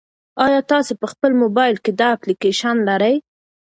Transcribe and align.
ایا 0.45 0.59
تاسي 0.71 0.93
په 1.01 1.07
خپل 1.11 1.31
موبایل 1.43 1.75
کې 1.83 1.91
دا 1.99 2.07
اپلیکیشن 2.17 2.75
لرئ؟ 2.87 3.15